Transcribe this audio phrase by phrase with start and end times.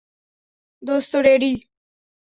[0.83, 1.51] দোস্ত, রেডি।